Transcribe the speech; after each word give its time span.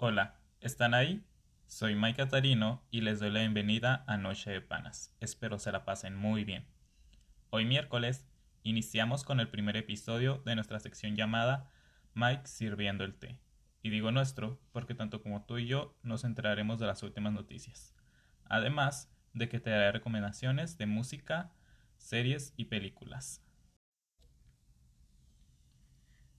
Hola, 0.00 0.36
¿están 0.60 0.94
ahí? 0.94 1.24
Soy 1.66 1.96
Mike 1.96 2.18
Catarino 2.18 2.84
y 2.88 3.00
les 3.00 3.18
doy 3.18 3.32
la 3.32 3.40
bienvenida 3.40 4.04
a 4.06 4.16
Noche 4.16 4.48
de 4.52 4.60
Panas. 4.60 5.12
Espero 5.18 5.58
se 5.58 5.72
la 5.72 5.84
pasen 5.84 6.14
muy 6.14 6.44
bien. 6.44 6.64
Hoy 7.50 7.64
miércoles 7.64 8.24
iniciamos 8.62 9.24
con 9.24 9.40
el 9.40 9.48
primer 9.48 9.76
episodio 9.76 10.40
de 10.46 10.54
nuestra 10.54 10.78
sección 10.78 11.16
llamada 11.16 11.68
Mike 12.14 12.46
sirviendo 12.46 13.02
el 13.02 13.16
té. 13.16 13.40
Y 13.82 13.90
digo 13.90 14.12
nuestro 14.12 14.60
porque 14.70 14.94
tanto 14.94 15.20
como 15.20 15.44
tú 15.46 15.58
y 15.58 15.66
yo 15.66 15.98
nos 16.04 16.22
enteraremos 16.22 16.78
de 16.78 16.86
las 16.86 17.02
últimas 17.02 17.32
noticias. 17.32 17.92
Además 18.44 19.12
de 19.34 19.48
que 19.48 19.58
te 19.58 19.70
daré 19.70 19.90
recomendaciones 19.90 20.78
de 20.78 20.86
música, 20.86 21.50
series 21.96 22.54
y 22.56 22.66
películas. 22.66 23.42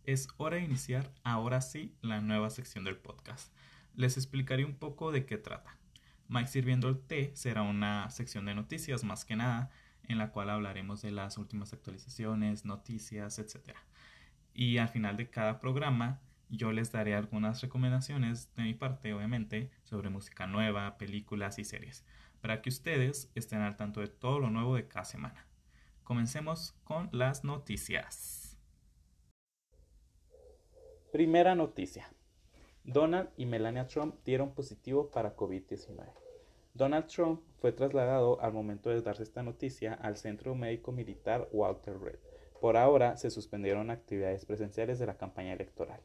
Es 0.10 0.28
hora 0.38 0.58
de 0.58 0.64
iniciar 0.64 1.14
ahora 1.24 1.62
sí 1.62 1.94
la 2.02 2.20
nueva 2.20 2.50
sección 2.50 2.84
del 2.84 2.98
podcast. 2.98 3.54
Les 3.94 4.18
explicaré 4.18 4.66
un 4.66 4.74
poco 4.74 5.12
de 5.12 5.28
qué 5.28 5.38
trata. 5.38 5.78
Mike 6.30 6.48
Sirviendo 6.48 6.90
el 6.90 6.98
Té 7.00 7.30
será 7.36 7.62
una 7.62 8.10
sección 8.10 8.46
de 8.46 8.56
noticias 8.56 9.04
más 9.04 9.24
que 9.24 9.36
nada, 9.36 9.70
en 10.08 10.18
la 10.18 10.32
cual 10.32 10.50
hablaremos 10.50 11.04
de 11.04 11.12
las 11.12 11.38
últimas 11.38 11.74
actualizaciones, 11.74 12.66
noticias, 12.66 13.38
etc. 13.38 13.78
Y 14.52 14.80
al 14.80 14.90
final 14.90 15.16
de 15.16 15.30
cada 15.30 15.60
programa 15.60 16.20
yo 16.50 16.72
les 16.72 16.92
daré 16.92 17.14
algunas 17.14 17.62
recomendaciones 17.62 18.52
de 18.56 18.64
mi 18.64 18.74
parte, 18.74 19.14
obviamente, 19.14 19.70
sobre 19.84 20.10
música 20.10 20.48
nueva, 20.48 20.98
películas 20.98 21.60
y 21.60 21.66
series, 21.66 22.04
para 22.42 22.64
que 22.64 22.70
ustedes 22.70 23.32
estén 23.36 23.62
al 23.62 23.78
tanto 23.78 24.02
de 24.02 24.08
todo 24.08 24.40
lo 24.40 24.50
nuevo 24.50 24.76
de 24.76 24.88
cada 24.88 25.06
semana. 25.06 25.46
Comencemos 26.04 26.74
con 26.84 27.10
las 27.12 27.44
noticias. 27.44 28.49
Primera 31.12 31.56
noticia. 31.56 32.08
Donald 32.84 33.30
y 33.36 33.48
Melania 33.48 33.88
Trump 33.88 34.14
dieron 34.24 34.52
positivo 34.52 35.10
para 35.10 35.36
COVID-19. 35.36 36.06
Donald 36.76 37.08
Trump 37.08 37.42
fue 37.58 37.72
trasladado 37.72 38.40
al 38.42 38.54
momento 38.54 38.92
de 38.92 39.02
darse 39.02 39.24
esta 39.24 39.42
noticia 39.42 39.96
al 39.96 40.18
Centro 40.18 40.54
Médico 40.54 40.92
Militar 40.92 41.50
Walter 41.52 42.00
Reed. 42.00 42.20
Por 42.62 42.78
ahora 42.78 43.18
se 43.18 43.32
suspendieron 43.32 43.90
actividades 43.90 44.46
presenciales 44.46 45.00
de 45.00 45.08
la 45.08 45.18
campaña 45.18 45.54
electoral. 45.54 46.00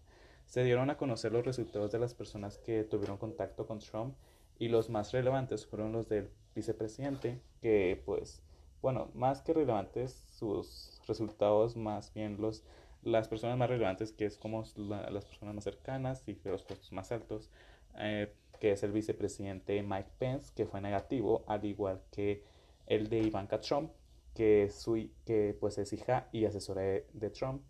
Se 0.46 0.64
dieron 0.64 0.88
a 0.88 0.96
conocer 0.96 1.32
los 1.32 1.44
resultados 1.44 1.92
de 1.92 1.98
las 1.98 2.14
personas 2.14 2.56
que 2.56 2.82
tuvieron 2.84 3.18
contacto 3.18 3.66
con 3.66 3.80
Trump 3.80 4.14
y 4.58 4.68
los 4.68 4.88
más 4.88 5.12
relevantes 5.12 5.66
fueron 5.66 5.92
los 5.92 6.08
del 6.08 6.30
vicepresidente, 6.54 7.42
que 7.60 8.02
pues, 8.06 8.42
bueno, 8.80 9.10
más 9.12 9.42
que 9.42 9.52
relevantes 9.52 10.14
sus 10.30 11.02
resultados, 11.06 11.76
más 11.76 12.14
bien 12.14 12.40
los 12.40 12.64
las 13.04 13.28
personas 13.28 13.56
más 13.56 13.68
relevantes, 13.68 14.12
que 14.12 14.26
es 14.26 14.36
como 14.36 14.64
las 14.76 15.24
personas 15.24 15.54
más 15.54 15.64
cercanas 15.64 16.22
y 16.26 16.34
de 16.34 16.50
los 16.50 16.64
puestos 16.64 16.92
más 16.92 17.12
altos, 17.12 17.50
eh, 17.98 18.32
que 18.60 18.72
es 18.72 18.82
el 18.82 18.92
vicepresidente 18.92 19.82
Mike 19.82 20.10
Pence, 20.18 20.52
que 20.54 20.66
fue 20.66 20.80
negativo, 20.80 21.44
al 21.46 21.64
igual 21.64 22.02
que 22.10 22.42
el 22.86 23.08
de 23.08 23.20
Ivanka 23.20 23.60
Trump, 23.60 23.90
que, 24.34 24.70
su, 24.70 25.08
que 25.24 25.56
pues 25.60 25.78
es 25.78 25.92
hija 25.92 26.28
y 26.32 26.44
asesora 26.44 26.82
de, 26.82 27.30
Trump, 27.30 27.62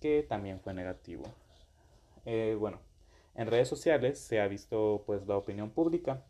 que 0.00 0.22
también 0.22 0.60
fue 0.60 0.74
negativo. 0.74 1.24
Eh, 2.24 2.56
bueno, 2.58 2.80
en 3.34 3.46
redes 3.46 3.68
sociales 3.68 4.18
se 4.18 4.40
ha 4.40 4.48
visto 4.48 5.04
pues 5.06 5.26
la 5.26 5.36
opinión 5.36 5.70
pública 5.70 6.24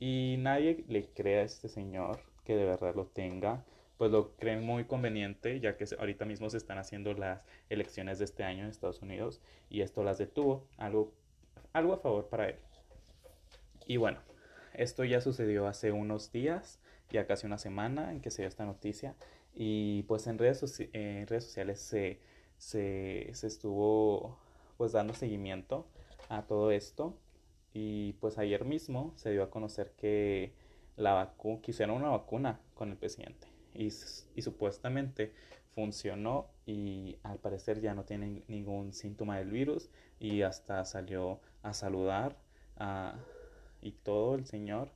y 0.00 0.36
nadie 0.38 0.84
le 0.88 1.06
cree 1.06 1.40
a 1.40 1.42
este 1.42 1.68
señor 1.68 2.20
que 2.44 2.56
de 2.56 2.64
verdad 2.64 2.94
lo 2.94 3.06
tenga 3.06 3.64
pues 4.02 4.10
lo 4.10 4.34
creen 4.34 4.64
muy 4.64 4.82
conveniente, 4.82 5.60
ya 5.60 5.76
que 5.76 5.86
ahorita 5.96 6.24
mismo 6.24 6.50
se 6.50 6.56
están 6.56 6.76
haciendo 6.76 7.14
las 7.14 7.40
elecciones 7.70 8.18
de 8.18 8.24
este 8.24 8.42
año 8.42 8.64
en 8.64 8.70
Estados 8.70 9.00
Unidos 9.00 9.40
y 9.70 9.82
esto 9.82 10.02
las 10.02 10.18
detuvo, 10.18 10.66
algo, 10.76 11.12
algo 11.72 11.92
a 11.92 11.98
favor 11.98 12.28
para 12.28 12.48
él. 12.48 12.56
Y 13.86 13.98
bueno, 13.98 14.18
esto 14.74 15.04
ya 15.04 15.20
sucedió 15.20 15.68
hace 15.68 15.92
unos 15.92 16.32
días, 16.32 16.80
ya 17.10 17.28
casi 17.28 17.46
una 17.46 17.58
semana 17.58 18.10
en 18.10 18.20
que 18.20 18.32
se 18.32 18.42
dio 18.42 18.48
esta 18.48 18.64
noticia 18.64 19.14
y 19.54 20.02
pues 20.08 20.26
en 20.26 20.36
redes, 20.36 20.80
en 20.92 21.28
redes 21.28 21.44
sociales 21.44 21.78
se, 21.78 22.18
se, 22.58 23.30
se 23.32 23.46
estuvo 23.46 24.36
pues 24.78 24.90
dando 24.90 25.14
seguimiento 25.14 25.86
a 26.28 26.42
todo 26.42 26.72
esto 26.72 27.16
y 27.72 28.14
pues 28.14 28.36
ayer 28.38 28.64
mismo 28.64 29.12
se 29.14 29.30
dio 29.30 29.44
a 29.44 29.50
conocer 29.50 29.92
que 29.96 30.54
la 30.96 31.12
vacuna, 31.12 31.60
quisieron 31.62 31.98
una 31.98 32.08
vacuna 32.08 32.58
con 32.74 32.90
el 32.90 32.96
presidente 32.96 33.51
y, 33.74 33.90
supuestamente 33.90 35.32
funcionó 35.74 36.48
y 36.66 37.16
al 37.22 37.38
parecer 37.38 37.80
ya 37.80 37.94
no 37.94 38.04
tiene 38.04 38.42
ningún 38.48 38.92
síntoma 38.92 39.38
del 39.38 39.50
virus 39.50 39.88
y 40.20 40.42
hasta 40.42 40.84
salió 40.84 41.40
a 41.62 41.72
saludar 41.72 42.36
y 43.80 43.92
todo 43.92 44.34
el 44.34 44.46
señor. 44.46 44.90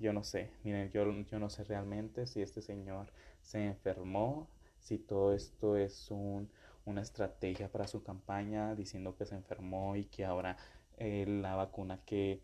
yo 0.00 0.12
no 0.12 0.24
sé, 0.24 0.50
miren, 0.64 0.90
yo, 0.90 1.10
yo 1.30 1.38
no 1.38 1.50
sé 1.50 1.64
realmente 1.64 2.26
si 2.26 2.42
este 2.42 2.62
señor 2.62 3.06
se 3.42 3.64
enfermó, 3.66 4.48
si 4.80 4.98
todo 4.98 5.32
esto 5.32 5.76
es 5.76 6.10
un, 6.10 6.48
una 6.84 7.02
estrategia 7.02 7.70
para 7.70 7.86
su 7.86 8.02
campaña 8.02 8.74
diciendo 8.74 9.16
que 9.16 9.26
se 9.26 9.34
enfermó 9.34 9.96
y 9.96 10.04
que 10.04 10.24
ahora 10.24 10.56
eh, 10.98 11.24
la 11.26 11.56
vacuna 11.56 12.00
que, 12.04 12.40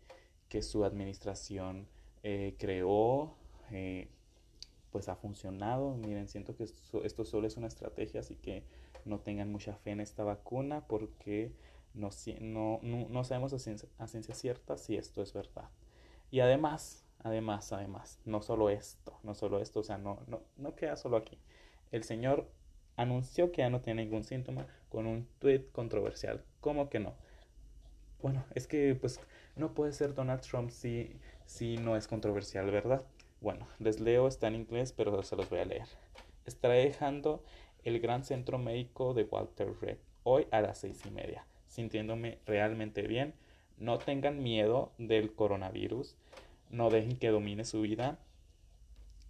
que 0.49 0.61
su 0.61 0.83
administración 0.83 1.87
eh, 2.23 2.55
creó 2.57 3.35
eh, 3.71 4.09
pues 4.91 5.09
ha 5.09 5.15
funcionado. 5.15 5.95
Miren, 5.95 6.27
siento 6.27 6.55
que 6.55 6.63
esto, 6.63 7.25
solo 7.25 7.47
es 7.47 7.57
una 7.57 7.67
estrategia, 7.67 8.19
así 8.19 8.35
que 8.35 8.63
no 9.05 9.19
tengan 9.19 9.51
mucha 9.51 9.75
fe 9.75 9.91
en 9.91 10.01
esta 10.01 10.23
vacuna 10.23 10.85
porque 10.87 11.51
no, 11.93 12.09
no, 12.39 12.79
no, 12.81 13.23
sabemos 13.23 13.53
a 13.53 13.59
ciencia, 13.59 14.35
cierta 14.35 14.77
si 14.77 14.95
esto 14.95 15.21
es 15.21 15.33
verdad. 15.33 15.69
Y 16.29 16.39
además, 16.39 17.05
además, 17.19 17.71
además, 17.73 18.19
no 18.25 18.41
solo 18.41 18.69
esto, 18.69 19.17
no 19.23 19.33
solo 19.33 19.59
esto, 19.59 19.81
o 19.81 19.83
sea, 19.83 19.97
no, 19.97 20.19
no, 20.27 20.41
no 20.57 20.75
queda 20.75 20.95
solo 20.95 21.17
aquí. 21.17 21.37
El 21.91 22.03
señor 22.03 22.49
anunció 22.95 23.51
que 23.51 23.61
ya 23.61 23.69
no 23.69 23.81
tiene 23.81 24.03
ningún 24.03 24.23
síntoma 24.23 24.67
con 24.89 25.07
un 25.07 25.27
tweet 25.39 25.65
controversial. 25.71 26.43
¿Cómo 26.59 26.89
que 26.89 26.99
no? 26.99 27.15
Bueno, 28.21 28.45
es 28.53 28.67
que 28.67 28.95
pues 28.95 29.19
no 29.55 29.73
puede 29.73 29.93
ser 29.93 30.13
Donald 30.13 30.41
Trump 30.41 30.69
si, 30.69 31.19
si 31.45 31.77
no 31.77 31.95
es 31.97 32.07
controversial, 32.07 32.69
¿verdad? 32.69 33.03
Bueno, 33.41 33.67
les 33.79 33.99
leo, 33.99 34.27
está 34.27 34.47
en 34.49 34.53
inglés, 34.53 34.93
pero 34.95 35.23
se 35.23 35.35
los 35.35 35.49
voy 35.49 35.59
a 35.59 35.65
leer. 35.65 35.87
Estaré 36.45 36.85
dejando 36.85 37.43
el 37.83 37.99
gran 37.99 38.23
centro 38.23 38.59
médico 38.59 39.15
de 39.15 39.23
Walter 39.23 39.73
Reed 39.81 39.97
hoy 40.21 40.45
a 40.51 40.61
las 40.61 40.77
seis 40.77 41.01
y 41.07 41.09
media, 41.09 41.47
sintiéndome 41.65 42.37
realmente 42.45 43.01
bien. 43.01 43.33
No 43.79 43.97
tengan 43.97 44.43
miedo 44.43 44.91
del 44.99 45.33
coronavirus, 45.33 46.15
no 46.69 46.91
dejen 46.91 47.17
que 47.17 47.29
domine 47.29 47.65
su 47.65 47.81
vida. 47.81 48.19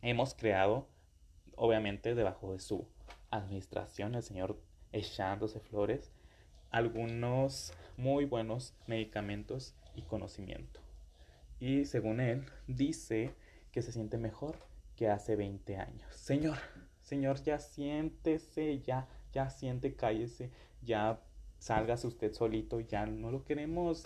Hemos 0.01 0.33
creado, 0.33 0.89
obviamente, 1.55 2.13
debajo 2.13 2.51
de 2.51 2.59
su 2.59 2.85
administración, 3.29 4.15
el 4.15 4.23
señor 4.23 4.59
echándose 4.91 5.61
flores, 5.61 6.11
algunos 6.69 7.71
muy 7.95 8.25
buenos 8.25 8.73
medicamentos 8.87 9.73
y 9.95 10.01
conocimiento. 10.01 10.81
Y 11.61 11.85
según 11.85 12.19
él, 12.19 12.45
dice 12.67 13.33
que 13.71 13.81
se 13.81 13.91
siente 13.91 14.17
mejor 14.17 14.55
que 14.95 15.09
hace 15.09 15.35
20 15.35 15.77
años. 15.77 16.15
Señor, 16.15 16.57
señor, 17.01 17.41
ya 17.43 17.59
siéntese, 17.59 18.81
ya, 18.81 19.07
ya 19.33 19.49
siente, 19.49 19.95
cállese, 19.95 20.51
ya 20.81 21.19
sálgase 21.59 22.07
usted 22.07 22.33
solito, 22.33 22.79
ya 22.79 23.05
no 23.05 23.31
lo 23.31 23.43
queremos. 23.43 24.05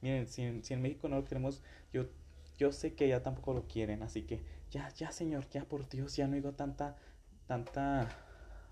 miren, 0.00 0.26
si, 0.26 0.42
en 0.42 0.82
México 0.82 1.08
no 1.08 1.16
lo 1.16 1.24
queremos, 1.24 1.62
yo, 1.92 2.06
yo 2.56 2.72
sé 2.72 2.94
que 2.94 3.08
ya 3.08 3.22
tampoco 3.22 3.54
lo 3.54 3.66
quieren, 3.68 4.02
así 4.02 4.22
que 4.22 4.42
ya, 4.70 4.88
ya, 4.90 5.12
señor, 5.12 5.48
ya 5.48 5.64
por 5.64 5.88
Dios, 5.88 6.16
ya 6.16 6.26
no 6.26 6.34
digo 6.34 6.52
tanta, 6.52 6.96
tanta, 7.46 8.08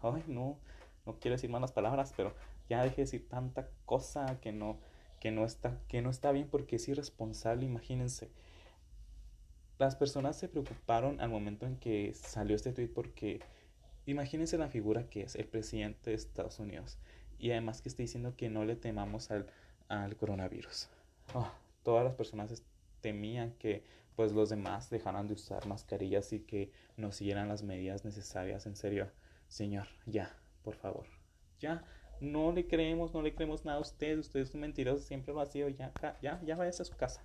ay, 0.03 0.25
no, 0.27 0.59
no 1.07 1.19
quiero 1.21 1.37
decir 1.37 1.51
malas 1.51 1.73
palabras, 1.73 2.13
pero 2.17 2.35
ya 2.69 2.83
deje 2.83 2.97
de 2.97 3.03
decir 3.03 3.29
tanta 3.29 3.69
cosa 3.85 4.41
que 4.41 4.53
no, 4.53 4.79
que 5.21 5.31
no 5.31 5.45
está, 5.45 5.81
que 5.89 6.03
no 6.03 6.11
está 6.11 6.33
bien 6.33 6.49
porque 6.51 6.77
es 6.77 6.89
irresponsable, 6.89 7.65
imagínense. 7.65 8.31
Las 9.79 9.95
personas 9.95 10.39
se 10.39 10.49
preocuparon 10.49 11.21
al 11.21 11.29
momento 11.29 11.67
en 11.67 11.77
que 11.77 12.15
salió 12.15 12.57
este 12.57 12.73
tweet 12.73 12.89
porque 12.89 13.41
imagínense 14.07 14.57
la 14.57 14.69
figura 14.69 15.09
que 15.11 15.23
es 15.23 15.35
el 15.35 15.47
presidente 15.47 16.11
de 16.11 16.17
Estados 16.17 16.59
Unidos 16.59 16.99
y 17.39 17.51
además 17.51 17.83
que 17.83 17.91
está 17.91 18.03
diciendo 18.03 18.35
que 18.37 18.49
no 18.49 18.65
le 18.65 18.77
temamos 18.77 19.31
al, 19.31 19.47
al 19.89 20.17
coronavirus. 20.17 20.89
Oh, 21.35 21.51
todas 21.83 22.05
las 22.05 22.15
personas 22.15 22.63
temían 23.03 23.53
que 23.59 23.85
pues 24.15 24.33
los 24.33 24.49
demás 24.49 24.89
dejaran 24.89 25.29
de 25.29 25.35
usar 25.35 25.67
mascarillas 25.67 26.33
y 26.33 26.41
que 26.41 26.73
no 26.97 27.13
siguieran 27.13 27.49
las 27.49 27.63
medidas 27.63 28.05
necesarias. 28.05 28.65
En 28.65 28.77
serio, 28.77 29.11
señor, 29.47 29.87
ya, 30.07 30.35
por 30.63 30.75
favor, 30.75 31.07
ya, 31.61 31.85
no 32.21 32.51
le 32.51 32.67
creemos, 32.67 33.13
no 33.13 33.21
le 33.21 33.35
creemos 33.35 33.67
nada 33.67 33.77
a 33.77 33.83
usted, 33.83 34.19
usted 34.19 34.41
es 34.41 34.55
un 34.55 34.63
mentiroso, 34.63 35.03
siempre 35.03 35.35
lo 35.35 35.41
ha 35.43 35.47
sido, 35.47 35.69
ya, 35.69 35.93
ya, 36.23 36.41
ya 36.43 36.57
vaya 36.57 36.71
a 36.71 36.73
su 36.73 36.97
casa. 36.97 37.23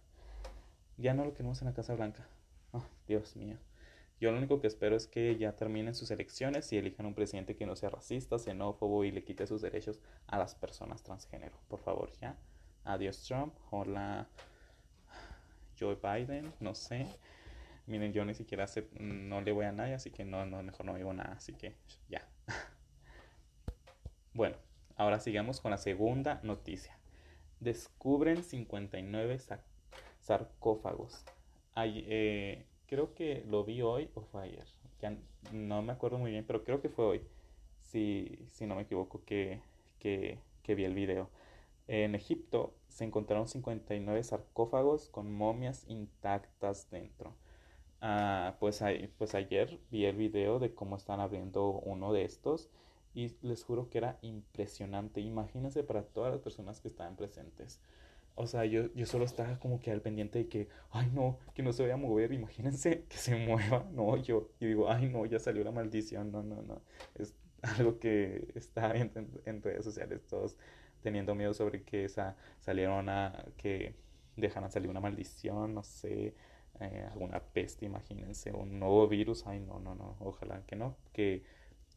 Ya 0.98 1.14
no 1.14 1.24
lo 1.24 1.34
queremos 1.34 1.62
en 1.62 1.68
la 1.70 1.74
Casa 1.74 1.96
Blanca. 1.96 2.28
Oh, 2.72 2.84
Dios 3.08 3.36
mío. 3.36 3.58
Yo 4.22 4.32
lo 4.32 4.38
único 4.38 4.62
que 4.62 4.68
espero 4.68 4.96
es 4.96 5.08
que 5.08 5.36
ya 5.38 5.56
terminen 5.56 5.96
sus 5.96 6.12
elecciones 6.12 6.72
y 6.72 6.78
elijan 6.78 7.08
un 7.08 7.16
presidente 7.16 7.56
que 7.56 7.66
no 7.66 7.76
sea 7.76 7.90
racista, 7.90 8.38
xenófobo 8.38 9.04
y 9.04 9.12
le 9.12 9.24
quite 9.24 9.48
sus 9.48 9.62
derechos 9.62 10.00
a 10.28 10.38
las 10.38 10.54
personas 10.54 11.02
transgénero. 11.02 11.58
Por 11.68 11.80
favor, 11.80 12.12
ya. 12.22 12.38
adiós 12.84 13.24
Trump, 13.24 13.56
hola 13.72 14.28
Joe 15.80 15.96
Biden, 15.96 16.54
no 16.60 16.76
sé. 16.76 17.08
Miren, 17.88 18.14
yo 18.14 18.24
ni 18.24 18.36
siquiera 18.36 18.68
sé, 18.68 18.88
no 19.00 19.42
le 19.42 19.52
voy 19.52 19.66
a 19.66 19.72
nadie, 19.72 19.96
así 19.96 20.12
que 20.12 20.24
no, 20.24 20.46
no, 20.46 20.62
mejor 20.62 20.86
no 20.86 20.94
digo 20.94 21.14
nada, 21.14 21.34
así 21.34 21.54
que 21.54 21.76
ya. 22.08 22.28
bueno, 24.36 24.56
ahora 24.98 25.20
sigamos 25.20 25.60
con 25.62 25.72
la 25.72 25.80
segunda 25.80 26.40
noticia. 26.44 26.96
Descubren 27.60 28.44
59 28.44 29.40
sarcófagos. 30.20 31.26
Eh, 31.86 32.66
creo 32.88 33.14
que 33.14 33.44
lo 33.48 33.64
vi 33.64 33.82
hoy 33.82 34.10
o 34.16 34.22
fue 34.22 34.44
ayer. 34.44 34.66
No 35.52 35.82
me 35.82 35.94
acuerdo 35.94 36.18
muy 36.18 36.32
bien, 36.32 36.46
pero 36.46 36.64
creo 36.64 36.82
que 36.82 36.90
fue 36.90 37.06
hoy. 37.06 37.22
Si, 37.82 38.40
si 38.48 38.66
no 38.66 38.76
me 38.76 38.84
equivoco, 38.84 39.24
que, 39.26 39.62
que, 40.00 40.40
que 40.64 40.76
vi 40.76 40.86
el 40.86 40.94
video. 40.94 41.30
En 41.88 42.16
Egipto 42.16 42.74
se 42.88 43.04
encontraron 43.06 43.48
59 43.48 44.24
sarcófagos 44.24 45.10
con 45.10 45.34
momias 45.34 45.86
intactas 45.88 46.90
dentro. 46.90 47.36
Ah, 48.02 48.56
pues, 48.60 48.84
pues 49.18 49.36
ayer 49.36 49.80
vi 49.92 50.06
el 50.06 50.16
video 50.16 50.60
de 50.60 50.74
cómo 50.74 50.96
están 50.98 51.20
abriendo 51.20 51.70
uno 51.72 52.14
de 52.14 52.26
estos 52.26 52.70
y 53.14 53.36
les 53.42 53.64
juro 53.64 53.90
que 53.90 54.00
era 54.00 54.18
impresionante. 54.22 55.22
Imagínense 55.22 55.84
para 55.84 56.04
todas 56.04 56.32
las 56.32 56.42
personas 56.42 56.82
que 56.82 56.88
estaban 56.88 57.16
presentes. 57.16 57.80
O 58.36 58.48
sea, 58.48 58.66
yo, 58.66 58.94
yo 58.94 59.06
solo 59.06 59.26
estaba 59.26 59.60
como 59.60 59.80
que 59.80 59.92
al 59.92 60.02
pendiente 60.02 60.40
de 60.40 60.48
que, 60.48 60.68
ay 60.92 61.10
no, 61.14 61.38
que 61.54 61.64
no 61.64 61.74
se 61.74 61.84
vaya 61.84 61.96
a 61.96 61.98
mover, 61.98 62.32
imagínense 62.34 63.06
que 63.10 63.18
se 63.18 63.36
mueva. 63.36 63.88
No, 63.92 64.18
yo, 64.18 64.50
y 64.60 64.68
digo, 64.68 64.90
ay 64.90 65.10
no, 65.10 65.26
ya 65.26 65.40
salió 65.40 65.64
la 65.64 65.72
maldición. 65.72 66.32
No, 66.32 66.44
no, 66.44 66.62
no. 66.62 66.82
Es 67.16 67.36
algo 67.62 68.00
que 68.00 68.52
está 68.56 68.96
en, 68.96 69.12
en, 69.46 69.62
redes 69.62 69.86
sociales 69.86 70.26
todos 70.28 70.58
teniendo 71.02 71.36
miedo 71.36 71.54
sobre 71.54 71.84
que 71.84 72.06
esa 72.06 72.36
salieron 72.60 73.10
a, 73.10 73.46
que 73.58 73.96
dejaran 74.36 74.72
salir 74.72 74.90
una 74.90 75.00
maldición, 75.00 75.74
no 75.74 75.84
sé 75.84 76.36
eh, 76.80 77.08
alguna 77.12 77.40
peste, 77.40 77.86
imagínense, 77.86 78.52
un 78.52 78.80
nuevo 78.80 79.08
virus, 79.08 79.46
ay 79.46 79.60
no, 79.60 79.80
no, 79.80 79.94
no, 79.96 80.16
ojalá 80.20 80.64
que 80.66 80.76
no, 80.76 80.96
que, 81.14 81.44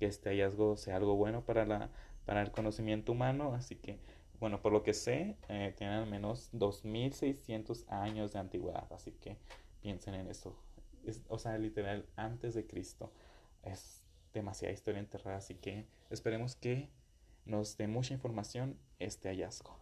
este 0.00 0.28
hallazgo 0.28 0.76
sea 0.76 0.96
algo 0.96 1.16
bueno 1.16 1.46
para, 1.46 1.64
la, 1.64 1.88
para 2.26 2.42
el 2.42 2.50
conocimiento 2.50 3.12
humano, 3.12 3.54
así 3.54 3.76
que, 3.76 3.98
bueno, 4.40 4.60
por 4.60 4.72
lo 4.72 4.82
que 4.82 4.94
sé, 4.94 5.36
eh, 5.48 5.74
tienen 5.76 5.96
al 5.96 6.06
menos 6.06 6.48
2600 6.52 7.86
años 7.88 8.32
de 8.32 8.38
antigüedad, 8.38 8.86
así 8.92 9.12
que 9.12 9.36
piensen 9.80 10.14
en 10.14 10.28
eso, 10.28 10.56
o 11.28 11.38
sea, 11.38 11.58
literal, 11.58 12.06
antes 12.16 12.54
de 12.54 12.66
Cristo, 12.66 13.12
es 13.62 14.02
demasiada 14.32 14.74
historia 14.74 15.00
enterrada, 15.00 15.38
así 15.38 15.54
que 15.54 15.86
esperemos 16.10 16.56
que 16.56 16.90
nos 17.44 17.76
dé 17.76 17.86
mucha 17.86 18.14
información 18.14 18.78
este 18.98 19.28
hallazgo. 19.28 19.78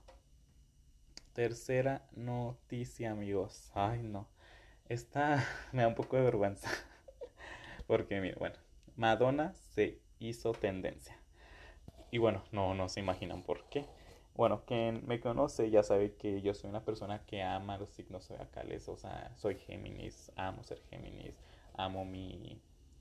Tercera 1.32 2.06
noticia, 2.12 3.12
amigos. 3.12 3.70
Ay, 3.74 4.02
no. 4.02 4.28
Esta 4.88 5.42
me 5.72 5.82
da 5.82 5.88
un 5.88 5.94
poco 5.94 6.16
de 6.16 6.22
vergüenza. 6.22 6.68
Porque, 7.86 8.20
mira, 8.20 8.36
bueno, 8.38 8.56
Madonna 8.96 9.54
se 9.54 9.98
hizo 10.18 10.52
tendencia. 10.52 11.16
Y 12.10 12.18
bueno, 12.18 12.44
no, 12.52 12.74
no 12.74 12.90
se 12.90 13.00
imaginan 13.00 13.42
por 13.42 13.64
qué. 13.70 13.86
Bueno, 14.34 14.64
quien 14.66 15.06
me 15.06 15.20
conoce 15.20 15.70
ya 15.70 15.82
sabe 15.82 16.14
que 16.14 16.40
yo 16.42 16.54
soy 16.54 16.70
una 16.70 16.84
persona 16.84 17.24
que 17.26 17.42
ama 17.42 17.78
los 17.78 17.90
signos 17.90 18.26
zodiacales. 18.26 18.88
O 18.88 18.96
sea, 18.96 19.32
soy 19.36 19.56
Géminis, 19.56 20.32
amo 20.36 20.64
ser 20.64 20.80
Géminis, 20.90 21.34
amo 21.74 22.04
mi, 22.04 22.60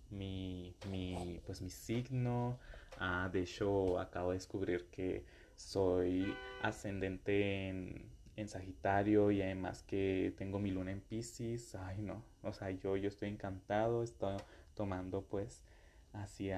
mi, 0.10 0.76
mi, 0.90 1.42
pues 1.46 1.62
mi 1.62 1.70
signo. 1.70 2.58
Ah, 3.00 3.30
de 3.32 3.42
hecho, 3.42 4.00
acabo 4.00 4.32
de 4.32 4.38
descubrir 4.38 4.90
que 4.90 5.26
soy 5.56 6.36
ascendente 6.62 7.70
en 7.70 8.12
en 8.36 8.48
Sagitario 8.50 9.32
y 9.32 9.42
además 9.42 9.84
que 9.84 10.34
tengo 10.38 10.60
mi 10.60 10.72
luna 10.72 10.92
en 10.92 11.02
Pisces, 11.02 11.76
ay 11.76 12.02
no, 12.02 12.24
o 12.44 12.54
sea, 12.54 12.72
yo, 12.72 12.98
yo 12.98 13.08
estoy 13.08 13.30
encantado, 13.30 14.04
estoy 14.04 14.38
tomando 14.76 15.22
pues 15.22 15.64
así, 16.14 16.50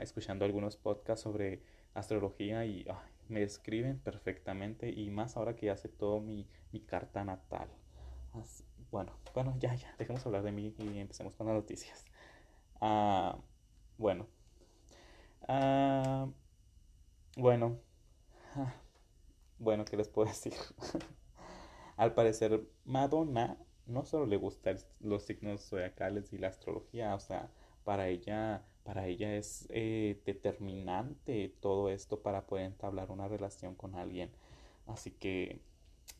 escuchando 0.00 0.44
algunos 0.44 0.76
podcasts 0.76 1.22
sobre 1.22 1.62
astrología 1.94 2.64
y 2.64 2.86
me 3.28 3.40
describen 3.40 3.98
perfectamente 3.98 4.90
y 4.90 5.10
más 5.10 5.36
ahora 5.36 5.56
que 5.56 5.66
ya 5.66 5.76
sé 5.76 5.88
todo 5.88 6.20
mi, 6.20 6.48
mi 6.72 6.80
carta 6.80 7.24
natal. 7.24 7.68
bueno, 8.90 9.12
bueno, 9.34 9.56
ya, 9.58 9.74
ya, 9.74 9.94
dejemos 9.98 10.24
hablar 10.26 10.42
de 10.42 10.52
mí 10.52 10.74
y 10.78 10.98
empecemos 10.98 11.34
con 11.34 11.46
las 11.46 11.56
noticias. 11.56 12.04
Ah, 12.80 13.38
bueno, 13.98 14.26
ah, 15.48 16.28
bueno, 17.36 17.78
ah, 18.54 18.74
bueno, 19.58 19.84
¿qué 19.84 19.96
les 19.96 20.08
puedo 20.08 20.28
decir? 20.30 20.54
Al 21.96 22.14
parecer, 22.14 22.68
Madonna 22.84 23.56
no 23.86 24.04
solo 24.04 24.26
le 24.26 24.36
gustan 24.36 24.78
los 25.00 25.24
signos 25.24 25.68
zodiacales 25.68 26.32
y 26.32 26.38
la 26.38 26.48
astrología, 26.48 27.14
o 27.14 27.20
sea, 27.20 27.50
para 27.84 28.08
ella, 28.08 28.62
para 28.86 29.08
ella 29.08 29.36
es 29.36 29.66
eh, 29.70 30.22
determinante 30.24 31.52
todo 31.60 31.90
esto 31.90 32.22
para 32.22 32.46
poder 32.46 32.66
entablar 32.66 33.10
una 33.10 33.26
relación 33.26 33.74
con 33.74 33.96
alguien. 33.96 34.30
Así 34.86 35.10
que 35.10 35.60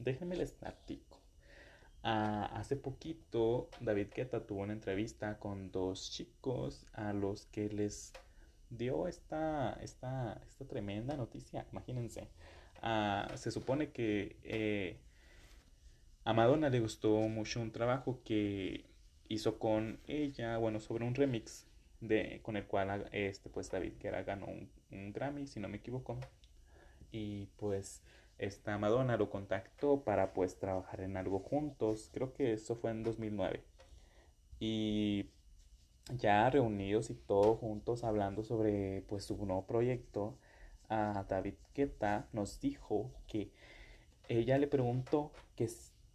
déjenme 0.01 0.37
les 0.37 0.51
platico. 0.51 1.21
Ah, 2.03 2.47
hace 2.55 2.77
poquito 2.77 3.69
David 3.81 4.09
Guetta 4.15 4.47
tuvo 4.47 4.63
una 4.63 4.73
entrevista 4.73 5.39
con 5.39 5.71
dos 5.71 6.11
chicos 6.11 6.87
a 6.93 7.13
los 7.13 7.47
que 7.47 7.69
les 7.69 8.13
dio 8.71 9.07
esta, 9.07 9.79
esta, 9.81 10.41
esta 10.49 10.65
tremenda 10.67 11.17
noticia. 11.17 11.67
Imagínense. 11.71 12.29
Ah, 12.83 13.29
se 13.37 13.53
supone 13.53 13.93
que 13.93 14.37
eh, 14.43 14.99
a 16.25 16.33
Madonna 16.33 16.69
le 16.69 16.81
gustó 16.81 17.21
mucho 17.29 17.61
un 17.61 17.71
trabajo 17.71 18.21
que 18.25 18.87
hizo 19.29 19.59
con 19.61 20.01
ella, 20.09 20.59
bueno, 20.59 20.81
sobre 20.81 21.05
un 21.05 21.15
remix 21.15 21.66
de, 22.01 22.41
con 22.43 22.57
el 22.57 22.67
cual 22.67 23.09
este, 23.13 23.51
pues 23.51 23.71
David 23.71 23.95
Guerra 24.01 24.23
ganó 24.23 24.47
un, 24.47 25.13
Grammy, 25.13 25.47
si 25.47 25.61
no 25.61 25.69
me 25.69 25.79
equivoco. 25.79 26.19
Y 27.13 27.47
pues 27.57 28.03
esta 28.39 28.79
Madonna 28.79 29.17
lo 29.17 29.31
contactó 29.31 30.03
para 30.03 30.33
pues 30.33 30.59
trabajar 30.59 31.01
en 31.01 31.17
algo 31.17 31.41
juntos. 31.41 32.11
Creo 32.13 32.33
que 32.33 32.53
eso 32.53 32.77
fue 32.77 32.91
en 32.91 33.03
2009. 33.03 33.63
Y 34.61 35.31
ya 36.19 36.49
reunidos 36.51 37.11
y 37.11 37.15
todos 37.15 37.59
juntos 37.59 38.05
hablando 38.05 38.45
sobre 38.45 39.03
pues 39.09 39.25
su 39.25 39.37
nuevo 39.45 39.67
proyecto, 39.67 40.39
a 40.89 41.25
David 41.29 41.55
Guetta 41.75 42.29
nos 42.33 42.61
dijo 42.61 43.11
que 43.27 43.51
ella 44.29 44.59
le 44.59 44.67
preguntó 44.69 45.33
que 45.57 45.69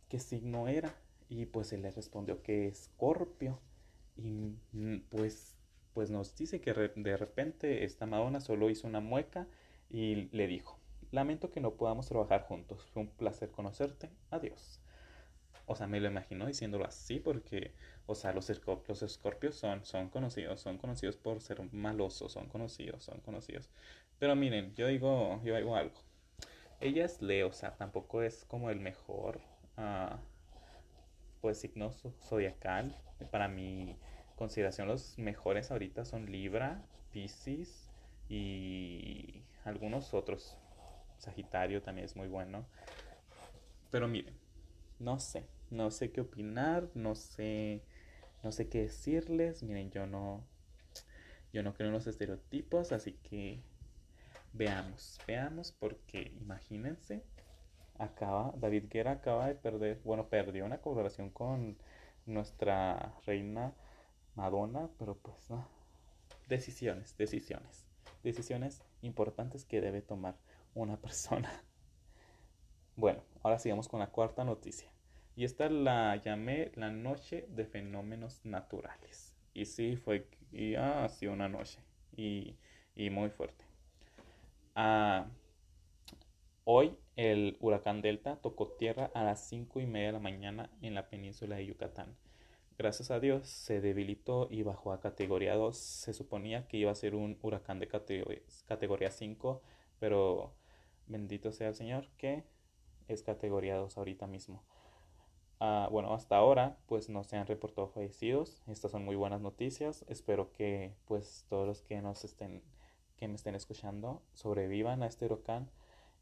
qué 0.10 0.20
signo 0.20 0.68
era. 0.68 0.94
Y 1.30 1.46
pues 1.46 1.72
él 1.72 1.84
le 1.84 1.92
respondió 1.92 2.44
que 2.44 2.68
es 2.68 2.82
Escorpio. 2.82 3.60
Y 4.18 4.58
mm, 4.74 5.04
pues, 5.10 5.56
pues 5.94 6.10
nos 6.10 6.36
dice 6.36 6.62
que 6.62 6.74
de 6.74 7.18
repente 7.18 7.84
esta 7.84 8.06
Madonna 8.06 8.40
solo 8.40 8.70
hizo 8.70 8.88
una 8.88 9.00
mueca 9.00 9.48
y 9.90 10.30
le 10.32 10.48
dijo, 10.48 10.80
lamento 11.12 11.52
que 11.52 11.60
no 11.60 11.76
podamos 11.76 12.08
trabajar 12.08 12.44
juntos, 12.44 12.86
fue 12.94 13.04
un 13.04 13.10
placer 13.10 13.52
conocerte, 13.52 14.10
adiós. 14.30 14.80
O 15.66 15.76
sea, 15.76 15.88
me 15.88 16.00
lo 16.00 16.08
imagino 16.08 16.46
diciéndolo 16.48 16.86
así 16.86 17.20
porque, 17.20 17.74
o 18.06 18.16
sea, 18.16 18.34
los, 18.34 18.50
los 18.88 19.04
escorpios 19.04 19.56
son, 19.56 19.86
son 19.86 20.10
conocidos, 20.10 20.60
son 20.62 20.78
conocidos 20.78 21.18
por 21.18 21.40
ser 21.42 21.62
malosos, 21.74 22.32
son 22.32 22.48
conocidos, 22.48 23.04
son 23.04 23.20
conocidos. 23.22 23.70
Pero 24.20 24.36
miren, 24.36 24.74
yo 24.76 24.88
digo, 24.88 25.42
yo 25.44 25.56
digo 25.56 25.76
algo. 25.76 25.96
Ella 26.80 27.06
es 27.06 27.22
Leo, 27.22 27.50
o 27.50 27.54
sea, 27.54 27.76
tampoco 27.76 28.22
es 28.24 28.44
como 28.46 28.70
el 28.70 28.80
mejor 28.80 29.40
pues 31.42 31.60
signo 31.60 31.92
zodiacal. 31.92 32.98
Para 33.32 33.48
mi 33.48 33.98
consideración 34.42 34.88
los 34.88 35.20
mejores 35.20 35.70
ahorita 35.70 36.04
son 36.04 36.32
Libra, 36.32 36.84
Pisces 37.12 37.88
y 38.28 39.44
algunos 39.66 40.16
otros. 40.16 40.58
Sagitario 41.20 41.84
también 41.84 42.06
es 42.06 42.16
muy 42.16 42.28
bueno. 42.28 42.66
Pero 43.92 44.08
miren, 44.08 44.34
no 44.98 45.20
sé, 45.20 45.46
no 45.70 45.92
sé 45.92 46.12
qué 46.12 46.22
opinar, 46.22 46.90
no 46.96 47.14
sé, 47.14 47.84
no 48.42 48.52
sé 48.52 48.68
qué 48.68 48.82
decirles. 48.82 49.62
Miren, 49.62 49.92
yo 49.92 50.08
no, 50.08 50.44
yo 51.54 51.62
no 51.62 51.76
creo 51.76 51.90
en 51.90 51.94
los 51.94 52.08
estereotipos, 52.08 52.94
así 52.94 53.12
que 53.30 53.62
veamos, 54.54 55.20
veamos, 55.28 55.72
porque 55.72 56.34
imagínense 56.42 57.22
acaba, 58.00 58.56
David 58.58 58.86
Guerra 58.90 59.12
acaba 59.12 59.50
de 59.50 59.54
perder, 59.54 60.02
bueno, 60.04 60.30
perdió 60.30 60.66
una 60.66 60.80
colaboración 60.80 61.30
con 61.30 61.78
nuestra 62.26 63.14
reina 63.28 63.76
Madonna, 64.42 64.90
pero 64.98 65.16
pues 65.16 65.52
no. 65.52 65.68
Decisiones, 66.48 67.16
decisiones. 67.16 67.86
Decisiones 68.24 68.82
importantes 69.04 69.66
que 69.66 69.82
debe 69.82 70.02
tomar 70.02 70.36
una 70.74 70.98
persona. 70.98 71.52
Bueno, 72.96 73.22
ahora 73.44 73.60
sigamos 73.60 73.88
con 73.88 74.00
la 74.00 74.08
cuarta 74.08 74.44
noticia. 74.44 74.92
Y 75.36 75.46
esta 75.46 75.70
la 75.70 76.16
llamé 76.16 76.72
la 76.74 76.90
noche 76.90 77.46
de 77.50 77.66
fenómenos 77.66 78.44
naturales. 78.44 79.36
Y 79.54 79.66
sí, 79.66 79.96
fue 79.96 80.28
ah, 80.76 81.08
sí, 81.08 81.28
una 81.28 81.48
noche. 81.48 81.80
Y, 82.18 82.58
muy 83.12 83.30
fuerte. 83.30 83.64
Ah, 84.74 85.28
Hoy 86.64 86.98
el 87.16 87.58
huracán 87.60 88.02
Delta 88.02 88.38
tocó 88.38 88.70
tierra 88.70 89.12
a 89.14 89.24
las 89.24 89.48
cinco 89.48 89.80
y 89.80 89.86
media 89.86 90.08
de 90.08 90.14
la 90.14 90.20
mañana 90.20 90.70
en 90.82 90.96
la 90.96 91.10
península 91.10 91.58
de 91.58 91.66
Yucatán. 91.66 92.16
Gracias 92.82 93.12
a 93.12 93.20
Dios 93.20 93.48
se 93.48 93.80
debilitó 93.80 94.48
y 94.50 94.64
bajó 94.64 94.92
a 94.92 95.00
categoría 95.00 95.54
2. 95.54 95.78
Se 95.78 96.14
suponía 96.14 96.68
que 96.68 96.78
iba 96.78 96.90
a 96.90 96.96
ser 96.96 97.14
un 97.14 97.38
huracán 97.44 97.78
de 97.78 97.88
categoría, 97.88 98.42
categoría 98.66 99.12
5, 99.12 99.62
pero 100.00 100.56
bendito 101.06 101.52
sea 101.52 101.68
el 101.68 101.76
Señor 101.76 102.08
que 102.18 102.44
es 103.08 103.22
categoría 103.22 103.78
2 103.78 104.00
ahorita 104.00 104.26
mismo. 104.26 104.64
Ah, 105.60 105.90
bueno, 105.92 106.16
hasta 106.16 106.38
ahora 106.38 106.80
pues 106.88 107.08
no 107.08 107.24
se 107.24 107.38
han 107.38 107.46
reportado 107.46 107.88
fallecidos. 107.88 108.64
Estas 108.66 108.90
son 108.90 109.06
muy 109.06 109.16
buenas 109.16 109.42
noticias. 109.42 110.04
Espero 110.08 110.52
que 110.52 110.96
pues 111.06 111.46
todos 111.50 111.68
los 111.68 111.84
que 111.84 112.02
nos 112.02 112.24
estén 112.26 112.64
que 113.16 113.28
me 113.28 113.36
estén 113.36 113.54
escuchando 113.54 114.24
sobrevivan 114.34 115.04
a 115.04 115.06
este 115.06 115.26
huracán 115.26 115.70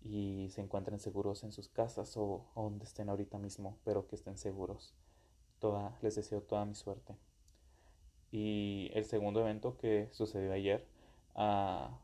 y 0.02 0.50
se 0.50 0.60
encuentren 0.60 1.00
seguros 1.00 1.42
en 1.46 1.54
sus 1.54 1.70
casas 1.70 2.18
o, 2.18 2.52
donde 2.54 2.84
estén 2.84 3.08
ahorita 3.08 3.38
mismo, 3.38 3.78
pero 3.86 4.08
que 4.08 4.18
estén 4.18 4.38
seguros. 4.38 4.94
Toda, 5.60 5.98
les 6.02 6.16
deseo 6.16 6.42
toda 6.42 6.66
mi 6.66 6.76
suerte. 6.76 7.16
Y 8.32 8.92
el 8.94 9.06
segundo 9.06 9.42
evento 9.42 9.78
que 9.78 10.10
sucedió 10.12 10.54
ayer 10.54 10.86
ah, 11.36 12.00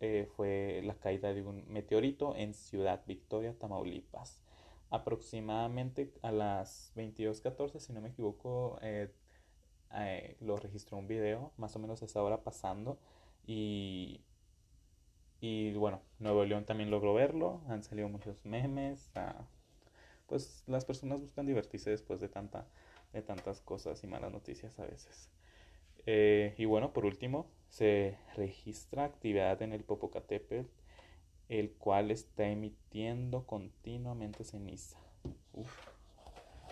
eh, 0.00 0.28
fue 0.36 0.82
la 0.84 0.94
caída 0.94 1.32
de 1.32 1.42
un 1.42 1.64
meteorito 1.68 2.34
en 2.36 2.54
Ciudad 2.54 3.02
Victoria, 3.06 3.54
Tamaulipas 3.58 4.40
aproximadamente 4.90 6.12
a 6.22 6.32
las 6.32 6.92
22.14, 6.96 7.78
si 7.80 7.92
no 7.92 8.00
me 8.00 8.08
equivoco, 8.10 8.78
eh, 8.82 9.10
eh, 9.94 10.36
lo 10.40 10.56
registró 10.56 10.98
un 10.98 11.08
video, 11.08 11.52
más 11.56 11.74
o 11.76 11.78
menos 11.78 12.02
a 12.02 12.04
esa 12.06 12.22
hora 12.22 12.42
pasando. 12.42 12.98
Y, 13.46 14.20
y 15.40 15.72
bueno, 15.74 16.00
Nuevo 16.18 16.44
León 16.44 16.64
también 16.64 16.90
logró 16.90 17.14
verlo, 17.14 17.62
han 17.68 17.82
salido 17.82 18.08
muchos 18.08 18.44
memes. 18.44 19.10
Pues 20.26 20.64
las 20.66 20.84
personas 20.84 21.20
buscan 21.20 21.46
divertirse 21.46 21.90
después 21.90 22.20
de, 22.20 22.28
tanta, 22.28 22.66
de 23.12 23.22
tantas 23.22 23.60
cosas 23.60 24.02
y 24.04 24.06
malas 24.06 24.32
noticias 24.32 24.78
a 24.78 24.86
veces. 24.86 25.28
Eh, 26.06 26.54
y 26.56 26.64
bueno, 26.64 26.92
por 26.92 27.04
último, 27.04 27.46
se 27.68 28.16
registra 28.36 29.04
actividad 29.04 29.60
en 29.62 29.72
el 29.72 29.84
Popocatépetl 29.84 30.66
el 31.48 31.72
cual 31.72 32.10
está 32.10 32.48
emitiendo 32.48 33.46
continuamente 33.46 34.44
ceniza. 34.44 34.98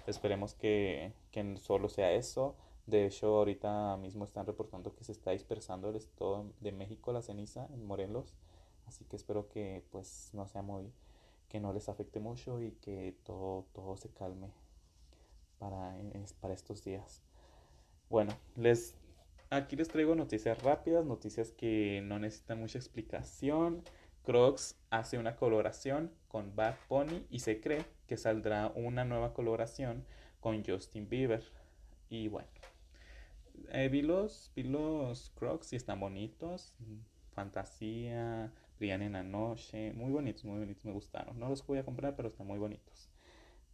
Esperemos 0.06 0.54
que, 0.54 1.12
solo 1.58 1.88
sea 1.88 2.12
eso. 2.12 2.56
De 2.86 3.06
hecho, 3.06 3.38
ahorita 3.38 3.96
mismo 3.96 4.24
están 4.24 4.46
reportando 4.46 4.94
que 4.94 5.04
se 5.04 5.12
está 5.12 5.30
dispersando 5.30 5.88
el 5.88 5.96
estado 5.96 6.52
de 6.60 6.72
México 6.72 7.12
la 7.12 7.22
ceniza 7.22 7.68
en 7.72 7.86
Morelos. 7.86 8.34
Así 8.86 9.04
que 9.04 9.16
espero 9.16 9.48
que 9.48 9.82
pues 9.90 10.30
no 10.34 10.46
sea 10.46 10.60
muy, 10.62 10.92
que 11.48 11.60
no 11.60 11.72
les 11.72 11.88
afecte 11.88 12.20
mucho 12.20 12.60
y 12.60 12.72
que 12.72 13.16
todo, 13.24 13.66
todo 13.72 13.96
se 13.96 14.10
calme 14.10 14.50
para, 15.58 15.96
para 16.40 16.54
estos 16.54 16.84
días. 16.84 17.22
Bueno, 18.10 18.32
les 18.56 18.94
aquí 19.50 19.76
les 19.76 19.88
traigo 19.88 20.14
noticias 20.14 20.62
rápidas, 20.62 21.04
noticias 21.04 21.52
que 21.52 22.02
no 22.04 22.18
necesitan 22.18 22.60
mucha 22.60 22.78
explicación. 22.78 23.82
Crocs 24.24 24.76
hace 24.90 25.18
una 25.18 25.36
colaboración 25.36 26.10
con 26.28 26.56
Bad 26.56 26.76
Bunny 26.88 27.26
y 27.30 27.40
se 27.40 27.60
cree 27.60 27.84
que 28.06 28.16
saldrá 28.16 28.72
una 28.74 29.04
nueva 29.04 29.34
colaboración 29.34 30.04
con 30.40 30.64
Justin 30.64 31.08
Bieber. 31.08 31.44
Y 32.08 32.28
bueno, 32.28 32.48
eh, 33.70 33.88
vi, 33.88 34.02
los, 34.02 34.50
Crocs 35.36 35.72
y 35.72 35.76
están 35.76 36.00
bonitos. 36.00 36.74
Fantasía, 37.34 38.52
brillan 38.78 39.02
en 39.02 39.12
la 39.12 39.22
noche. 39.22 39.92
Muy 39.94 40.10
bonitos, 40.10 40.44
muy 40.44 40.58
bonitos, 40.58 40.84
me 40.84 40.92
gustaron. 40.92 41.38
No 41.38 41.48
los 41.48 41.66
voy 41.66 41.78
a 41.78 41.84
comprar, 41.84 42.16
pero 42.16 42.28
están 42.28 42.46
muy 42.46 42.58
bonitos. 42.58 43.08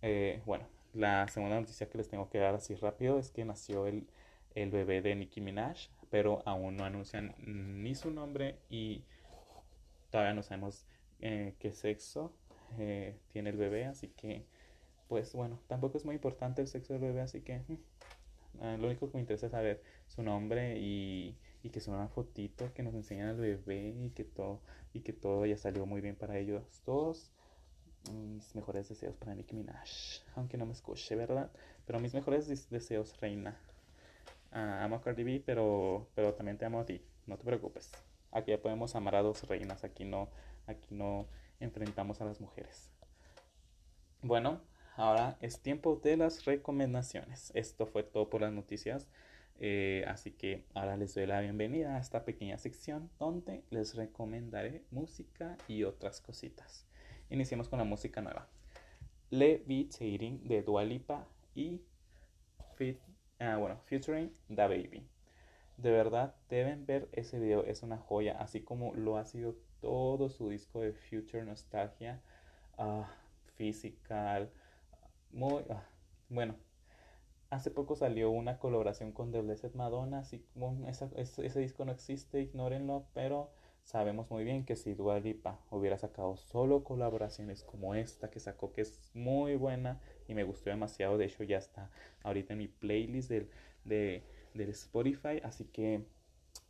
Eh, 0.03 0.43
bueno, 0.47 0.67
la 0.95 1.29
segunda 1.29 1.61
noticia 1.61 1.89
que 1.89 1.99
les 1.99 2.09
tengo 2.09 2.29
que 2.31 2.39
dar 2.39 2.55
así 2.55 2.75
rápido 2.75 3.19
es 3.19 3.31
que 3.31 3.45
nació 3.45 3.87
el, 3.87 4.07
el 4.55 4.71
bebé 4.71 5.03
de 5.03 5.15
Nicki 5.15 5.41
Minaj, 5.41 5.89
pero 6.11 6.43
aún 6.47 6.77
no 6.77 6.85
anuncian 6.85 7.35
ni 7.39 7.95
su 7.95 8.11
nombre 8.11 8.59
y 8.69 9.05
todavía 10.11 10.35
no 10.35 10.43
sabemos 10.43 10.87
eh, 11.21 11.55
qué 11.59 11.73
sexo 11.73 12.33
eh, 12.79 13.17
tiene 13.33 13.51
el 13.51 13.57
bebé, 13.57 13.87
así 13.87 14.09
que, 14.09 14.45
pues 15.09 15.33
bueno, 15.35 15.61
tampoco 15.67 15.99
es 15.99 16.05
muy 16.05 16.15
importante 16.15 16.63
el 16.63 16.69
sexo 16.69 16.93
del 16.93 17.03
bebé, 17.03 17.21
así 17.21 17.41
que 17.41 17.59
mm, 17.59 17.77
ah, 18.61 18.77
lo 18.79 18.87
único 18.87 19.09
que 19.09 19.15
me 19.17 19.21
interesa 19.21 19.47
es 19.47 19.53
saber 19.53 19.83
su 20.07 20.23
nombre 20.23 20.79
y, 20.79 21.37
y 21.63 21.71
que 21.71 21.81
sea 21.81 21.95
una 21.95 22.09
fotito 22.09 22.73
que 22.73 22.83
nos 22.83 22.95
enseñan 22.95 23.29
al 23.29 23.37
bebé 23.37 23.95
y 23.99 24.11
que 24.11 24.25
todo 24.25 24.61
y 24.93 25.01
que 25.01 25.13
todo 25.13 25.47
ya 25.47 25.57
salió 25.57 25.87
muy 25.87 26.01
bien 26.01 26.17
para 26.17 26.39
ellos 26.39 26.83
todos. 26.85 27.31
Mis 28.11 28.55
mejores 28.55 28.89
deseos 28.89 29.15
para 29.17 29.35
Nicki 29.35 29.55
Minaj, 29.55 29.89
aunque 30.35 30.57
no 30.57 30.65
me 30.65 30.73
escuche, 30.73 31.15
¿verdad? 31.17 31.51
Pero 31.87 32.01
mis 32.01 32.15
mejores 32.15 32.71
deseos, 32.71 33.21
reina. 33.21 33.61
Ah, 34.53 34.85
amo 34.85 34.97
a 34.97 35.03
Cardi 35.03 35.23
B, 35.23 35.43
pero, 35.45 36.09
pero 36.15 36.35
también 36.35 36.57
te 36.57 36.65
amo 36.65 36.81
a 36.81 36.87
ti, 36.87 37.05
no 37.27 37.37
te 37.37 37.45
preocupes. 37.45 37.93
Aquí 38.33 38.53
ya 38.53 38.63
podemos 38.63 38.97
amar 38.97 39.17
a 39.17 39.23
dos 39.23 39.47
reinas, 39.47 39.85
aquí 39.85 40.05
no, 40.05 40.31
aquí 40.67 40.95
no 40.95 41.27
enfrentamos 41.61 42.21
a 42.21 42.25
las 42.25 42.41
mujeres. 42.41 42.91
Bueno, 44.23 44.61
ahora 44.97 45.37
es 45.41 45.61
tiempo 45.61 46.01
de 46.03 46.17
las 46.17 46.45
recomendaciones. 46.45 47.53
Esto 47.55 47.87
fue 47.87 48.03
todo 48.03 48.31
por 48.31 48.41
las 48.41 48.53
noticias. 48.53 49.09
Eh, 49.63 50.05
así 50.09 50.31
que 50.33 50.65
ahora 50.73 50.97
les 50.97 51.15
doy 51.15 51.27
la 51.27 51.43
bienvenida 51.43 51.97
a 51.97 52.01
esta 52.01 52.25
pequeña 52.25 52.57
sección 52.57 53.11
donde 53.19 53.63
les 53.69 53.95
recomendaré 53.95 54.85
música 54.91 55.59
y 55.69 55.85
otras 55.85 56.23
cositas. 56.23 56.87
Iniciemos 57.29 57.69
con 57.69 57.79
la 57.79 57.85
música 57.85 58.23
nueva. 58.23 58.49
Levitating 59.29 60.49
de 60.49 60.63
Dualipa 60.63 61.29
y 61.55 61.83
Fit, 62.75 62.99
ah, 63.39 63.59
bueno, 63.59 63.79
Featuring 63.85 64.33
The 64.49 64.63
Baby. 64.63 65.07
De 65.77 65.91
verdad, 65.91 66.35
deben 66.49 66.87
ver 66.87 67.11
ese 67.13 67.39
video, 67.39 67.65
es 67.65 67.83
una 67.83 67.99
joya, 67.99 68.39
así 68.39 68.63
como 68.63 68.95
lo 68.95 69.19
ha 69.19 69.27
sido 69.27 69.57
todo 69.83 70.31
su 70.31 70.49
disco 70.49 70.81
de 70.81 70.95
Future 70.95 71.45
Nostalgia, 71.45 72.23
Physical, 73.57 74.51
muy, 75.33 75.63
ah, 75.69 75.87
bueno, 76.31 76.57
hace 77.51 77.71
poco 77.71 77.97
salió 77.97 78.31
una 78.31 78.59
colaboración 78.59 79.13
con 79.13 79.33
The 79.33 79.43
Blessed 79.43 79.75
Madonna, 79.75 80.21
así 80.21 80.45
ese, 80.87 81.61
disco 81.61 81.85
no 81.85 81.93
existe, 81.93 82.41
ignórenlo, 82.41 83.07
pero 83.13 83.51
sabemos 83.83 84.31
muy 84.31 84.45
bien 84.45 84.65
que 84.65 84.77
si 84.77 84.95
Dua 84.95 85.19
Lipa 85.21 85.59
hubiera 85.71 85.99
sacado 85.99 86.37
solo 86.37 86.85
colaboraciones 86.85 87.65
como 87.65 87.95
esta 87.95 88.31
que 88.31 88.41
sacó, 88.41 88.73
que 88.73 88.83
es 88.83 89.11
muy 89.15 89.57
buena 89.57 90.01
y 90.29 90.35
me 90.35 90.45
gustó 90.45 90.71
demasiado, 90.71 91.19
de 91.19 91.27
hecho 91.27 91.43
ya 91.45 91.59
está 91.59 91.91
ahorita 92.23 92.53
en 92.53 92.59
mi 92.61 92.69
playlist 92.69 93.31
del, 93.31 93.51
de 93.85 94.23
Spotify, 94.55 95.41
así 95.43 95.65
que 95.65 96.07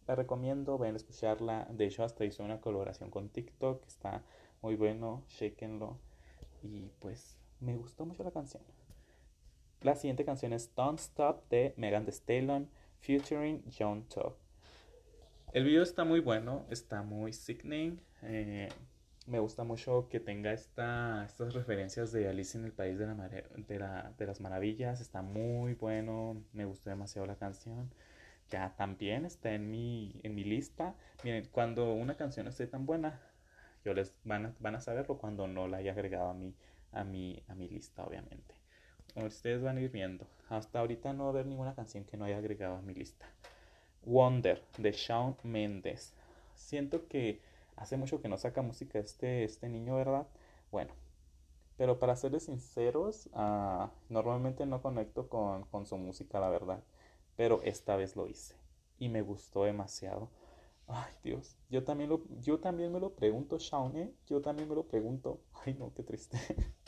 la 0.06 0.16
recomiendo, 0.16 0.76
vayan 0.76 0.94
a 0.94 0.96
escucharla. 0.96 1.68
De 1.70 1.86
hecho, 1.86 2.02
hasta 2.02 2.24
hizo 2.24 2.42
una 2.42 2.60
colaboración 2.60 3.10
con 3.10 3.28
TikTok, 3.28 3.86
está 3.86 4.24
muy 4.60 4.74
bueno, 4.74 5.22
shakenlo. 5.28 5.98
Y 6.62 6.90
pues 6.98 7.38
me 7.60 7.76
gustó 7.76 8.06
mucho 8.06 8.24
la 8.24 8.32
canción. 8.32 8.62
La 9.82 9.94
siguiente 9.94 10.26
canción 10.26 10.52
es 10.52 10.74
Don't 10.74 10.98
Stop 10.98 11.48
de 11.48 11.72
Megan 11.78 12.04
Thee 12.04 12.12
Stallion 12.12 12.68
featuring 13.00 13.62
John 13.78 14.04
Top. 14.08 14.36
El 15.54 15.64
video 15.64 15.82
está 15.82 16.04
muy 16.04 16.20
bueno, 16.20 16.66
está 16.68 17.00
muy 17.02 17.32
sickening. 17.32 17.98
Eh, 18.22 18.68
me 19.26 19.38
gusta 19.38 19.64
mucho 19.64 20.06
que 20.10 20.20
tenga 20.20 20.52
esta, 20.52 21.24
estas 21.24 21.54
referencias 21.54 22.12
de 22.12 22.28
Alice 22.28 22.58
en 22.58 22.66
el 22.66 22.72
País 22.72 22.98
de, 22.98 23.06
la, 23.06 23.14
de, 23.14 23.78
de 24.18 24.26
las 24.26 24.40
Maravillas. 24.40 25.00
Está 25.00 25.22
muy 25.22 25.72
bueno, 25.72 26.42
me 26.52 26.66
gustó 26.66 26.90
demasiado 26.90 27.26
la 27.26 27.36
canción. 27.36 27.90
Ya 28.50 28.74
también 28.76 29.24
está 29.24 29.54
en 29.54 29.70
mi, 29.70 30.20
en 30.22 30.34
mi 30.34 30.44
lista. 30.44 30.94
Miren, 31.24 31.48
cuando 31.52 31.94
una 31.94 32.18
canción 32.18 32.46
esté 32.48 32.66
tan 32.66 32.84
buena, 32.84 33.18
yo 33.82 33.94
les 33.94 34.12
van 34.24 34.44
a, 34.44 34.54
van 34.60 34.74
a 34.74 34.80
saberlo 34.82 35.16
cuando 35.16 35.48
no 35.48 35.68
la 35.68 35.78
haya 35.78 35.92
agregado 35.92 36.28
a 36.28 36.34
mi, 36.34 36.54
a 36.92 37.02
mi, 37.02 37.42
a 37.48 37.54
mi 37.54 37.66
lista, 37.66 38.04
obviamente. 38.04 38.60
Ustedes 39.16 39.62
van 39.62 39.78
a 39.78 39.80
ir 39.80 39.90
viendo. 39.90 40.26
Hasta 40.48 40.80
ahorita 40.80 41.12
no 41.12 41.24
va 41.24 41.30
a 41.30 41.32
haber 41.32 41.46
ninguna 41.46 41.74
canción 41.74 42.04
que 42.04 42.16
no 42.16 42.24
haya 42.24 42.38
agregado 42.38 42.76
a 42.76 42.82
mi 42.82 42.94
lista. 42.94 43.26
Wonder 44.04 44.62
de 44.78 44.92
Shawn 44.92 45.36
Mendes. 45.42 46.14
Siento 46.54 47.06
que 47.08 47.40
hace 47.76 47.96
mucho 47.96 48.20
que 48.20 48.28
no 48.28 48.38
saca 48.38 48.62
música 48.62 48.98
este, 48.98 49.44
este 49.44 49.68
niño, 49.68 49.96
¿verdad? 49.96 50.26
Bueno, 50.70 50.92
pero 51.76 51.98
para 51.98 52.14
serles 52.14 52.44
sinceros, 52.44 53.30
ah, 53.32 53.90
normalmente 54.08 54.66
no 54.66 54.82
conecto 54.82 55.28
con, 55.28 55.86
su 55.86 55.96
música, 55.96 56.38
la 56.38 56.50
verdad. 56.50 56.82
Pero 57.36 57.62
esta 57.62 57.96
vez 57.96 58.16
lo 58.16 58.26
hice 58.26 58.54
y 58.98 59.08
me 59.08 59.22
gustó 59.22 59.64
demasiado. 59.64 60.28
Ay, 60.86 61.12
Dios, 61.24 61.56
yo 61.70 61.84
también, 61.84 62.10
lo, 62.10 62.22
yo 62.42 62.58
también 62.58 62.92
me 62.92 63.00
lo 63.00 63.14
pregunto, 63.14 63.58
Shawn, 63.58 63.96
¿eh? 63.96 64.12
Yo 64.26 64.40
también 64.42 64.68
me 64.68 64.74
lo 64.74 64.84
pregunto. 64.84 65.40
Ay, 65.64 65.74
no, 65.74 65.92
qué 65.94 66.02
triste. 66.02 66.38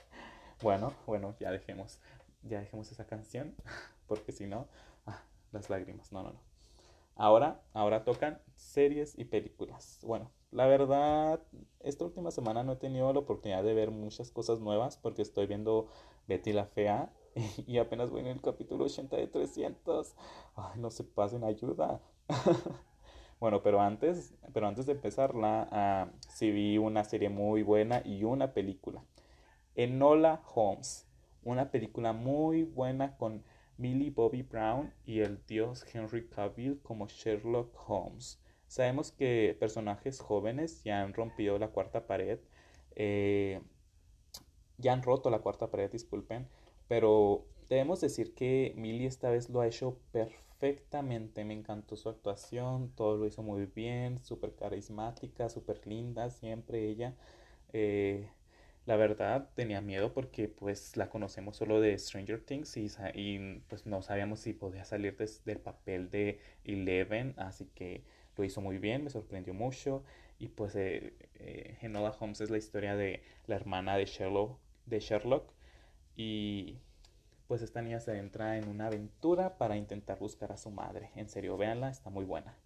bueno, 0.63 0.93
bueno, 1.07 1.35
ya 1.41 1.51
dejemos, 1.51 2.01
ya 2.43 2.61
dejemos 2.61 2.91
esa 2.93 3.07
canción, 3.07 3.55
porque 4.07 4.33
si 4.33 4.47
no, 4.47 4.69
ah, 5.07 5.23
las 5.53 5.71
lágrimas, 5.71 6.13
no, 6.13 6.23
no, 6.23 6.33
no. 6.33 6.41
Ahora, 7.17 7.61
ahora 7.75 8.05
tocan 8.05 8.41
series 8.55 9.19
y 9.19 9.25
películas. 9.25 10.01
Bueno, 10.03 10.31
La 10.51 10.67
verdad, 10.67 11.41
esta 11.81 12.05
última 12.05 12.31
semana 12.31 12.63
no 12.63 12.73
he 12.73 12.77
tenido 12.77 13.13
la 13.13 13.21
oportunidad 13.21 13.63
de 13.63 13.75
ver 13.75 13.91
muchas 13.91 14.31
cosas 14.31 14.61
nuevas 14.61 14.99
porque 14.99 15.23
estoy 15.23 15.47
viendo 15.47 15.89
Betty 16.29 16.53
la 16.53 16.67
Fea 16.67 17.11
y 17.67 17.79
apenas 17.79 18.11
voy 18.11 18.21
en 18.21 18.27
el 18.29 18.41
capítulo 18.41 18.85
80 18.85 19.17
de 19.17 19.27
300. 19.29 20.15
Ay, 20.57 20.79
no 20.81 20.91
se 20.91 21.05
pasen 21.05 21.45
ayuda. 21.45 22.01
bueno, 23.41 23.63
pero 23.63 23.81
antes, 23.81 24.35
pero 24.53 24.67
antes 24.69 24.87
de 24.87 24.93
empezarla, 24.93 26.11
uh, 26.13 26.17
sí 26.29 26.51
vi 26.51 26.79
una 26.79 27.05
serie 27.05 27.29
muy 27.29 27.63
buena 27.63 28.03
y 28.05 28.25
una 28.25 28.53
película. 28.53 29.03
Enola 29.75 30.43
Holmes, 30.55 31.07
una 31.45 31.71
película 31.71 32.13
muy 32.13 32.63
buena 32.63 33.17
con 33.17 33.43
Millie 33.79 34.11
Bobby 34.11 34.43
Brown 34.43 34.93
y 35.07 35.21
el 35.21 35.45
dios 35.47 35.85
Henry 35.93 36.29
Cavill 36.29 36.81
como 36.83 37.09
Sherlock 37.09 37.75
Holmes. 37.89 38.39
Sabemos 38.69 39.13
que 39.13 39.57
personajes 39.59 40.21
jóvenes 40.21 40.83
ya 40.85 41.03
han 41.03 41.15
rompido 41.15 41.59
la 41.59 41.69
cuarta 41.69 42.07
pared, 42.07 42.39
eh, 42.97 43.61
ya 44.79 44.93
han 44.93 45.03
roto 45.03 45.31
la 45.31 45.41
cuarta 45.41 45.71
pared, 45.71 45.91
disculpen, 45.91 46.49
pero 46.89 47.47
debemos 47.69 48.01
decir 48.01 48.35
que 48.35 48.75
Millie 48.77 49.07
esta 49.07 49.31
vez 49.31 49.49
lo 49.49 49.61
ha 49.61 49.67
hecho 49.67 49.99
perfectamente. 50.13 51.45
Me 51.45 51.55
encantó 51.55 51.97
su 51.97 52.09
actuación, 52.11 52.93
todo 52.95 53.17
lo 53.17 53.27
hizo 53.27 53.43
muy 53.43 53.67
bien, 53.67 54.23
súper 54.23 54.55
carismática, 54.55 55.49
súper 55.49 55.87
linda, 55.87 56.31
siempre 56.31 56.89
ella. 56.89 57.15
Eh, 57.73 58.29
la 58.85 58.97
verdad 58.97 59.49
tenía 59.55 59.81
miedo 59.81 60.13
porque 60.13 60.49
pues 60.49 60.97
la 60.97 61.09
conocemos 61.09 61.57
solo 61.57 61.81
de 61.81 61.97
Stranger 61.99 62.41
Things 62.41 62.77
y, 62.77 63.63
pues 63.69 63.87
no 63.87 64.03
sabíamos 64.03 64.41
si 64.41 64.53
podía 64.53 64.85
salir 64.85 65.17
del 65.17 65.61
papel 65.61 66.11
de 66.11 66.41
Eleven, 66.65 67.35
así 67.37 67.67
que 67.75 68.03
lo 68.37 68.45
hizo 68.45 68.61
muy 68.61 68.79
bien, 68.79 69.05
me 69.05 69.11
sorprendió 69.11 69.55
mucho. 69.55 70.05
Y 70.39 70.49
pues 70.49 70.75
eh, 70.75 71.15
eh, 71.37 71.79
Enola 71.83 72.11
Holmes 72.19 72.41
es 72.41 72.51
la 72.51 72.59
historia 72.59 72.97
de 72.97 73.23
la 73.47 73.55
hermana 73.57 73.97
de 73.97 74.07
Sherlock, 74.07 74.59
de 74.87 74.99
Sherlock. 74.99 75.53
Y 76.17 76.79
pues 77.47 77.63
esta 77.63 77.83
niña 77.83 78.01
se 78.01 78.19
entra 78.19 78.57
en 78.59 78.69
una 78.69 78.87
aventura 78.87 79.59
para 79.59 79.77
intentar 79.77 80.19
buscar 80.19 80.51
a 80.51 80.57
su 80.57 80.71
madre. 80.71 81.11
En 81.15 81.29
serio, 81.29 81.57
véanla, 81.57 81.91
está 81.91 82.11
muy 82.11 82.25
buena. 82.25 82.57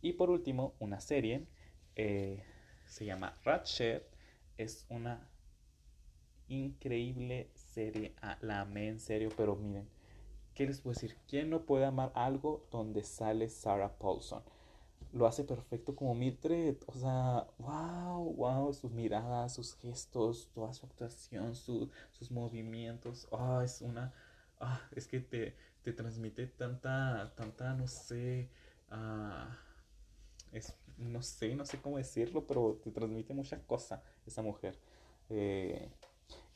Y 0.00 0.14
por 0.14 0.30
último, 0.30 0.74
una 0.78 1.00
serie. 1.00 1.46
Eh, 1.96 2.42
se 2.86 3.04
llama 3.04 3.38
Ratchet. 3.44 4.06
Es 4.56 4.86
una 4.88 5.28
increíble 6.48 7.50
serie. 7.54 8.14
Ah, 8.22 8.38
la 8.40 8.60
amé 8.60 8.88
en 8.88 9.00
serio, 9.00 9.30
pero 9.36 9.56
miren. 9.56 9.88
¿Qué 10.54 10.66
les 10.66 10.80
puedo 10.80 10.94
decir? 10.94 11.16
¿Quién 11.28 11.50
no 11.50 11.64
puede 11.64 11.86
amar 11.86 12.12
algo 12.14 12.66
donde 12.70 13.02
sale 13.02 13.48
Sarah 13.48 13.98
Paulson? 13.98 14.42
lo 15.12 15.26
hace 15.26 15.44
perfecto 15.44 15.94
como 15.94 16.14
Mildred. 16.14 16.76
O 16.86 16.92
sea, 16.94 17.46
wow, 17.58 18.34
wow, 18.34 18.72
sus 18.72 18.90
miradas, 18.90 19.54
sus 19.54 19.74
gestos, 19.76 20.48
toda 20.54 20.72
su 20.72 20.86
actuación, 20.86 21.54
sus 21.54 22.30
movimientos. 22.30 23.28
Ah, 23.32 23.62
es 23.64 23.80
una. 23.82 24.12
Ah, 24.60 24.80
es 24.94 25.06
que 25.06 25.20
te, 25.20 25.56
te 25.82 25.92
transmite 25.92 26.46
tanta, 26.46 27.32
tanta, 27.36 27.74
no 27.74 27.86
sé. 27.86 28.48
Ah, 28.90 29.58
es, 30.52 30.74
no 30.98 31.22
sé, 31.22 31.54
no 31.54 31.64
sé 31.64 31.78
cómo 31.80 31.98
decirlo, 31.98 32.46
pero 32.46 32.80
te 32.82 32.90
transmite 32.90 33.34
mucha 33.34 33.60
cosa 33.66 34.02
esa 34.26 34.42
mujer. 34.42 34.78
Eh, 35.30 35.90